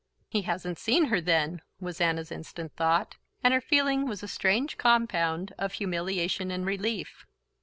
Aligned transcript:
"He 0.31 0.41
hasn't 0.41 0.79
seen 0.79 1.09
her, 1.13 1.21
then!" 1.21 1.61
was 1.79 2.01
Anna's 2.01 2.31
instant 2.31 2.75
thought; 2.75 3.17
and 3.43 3.53
her 3.53 3.61
feeling 3.61 4.07
was 4.07 4.23
a 4.23 4.27
strange 4.27 4.79
compound 4.79 5.53
of 5.59 5.73
humiliation 5.73 6.49
and 6.49 6.65
relief. 6.65 7.27